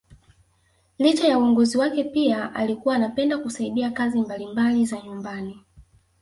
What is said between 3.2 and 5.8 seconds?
kusaidia kazi mbalimbali za nyumbani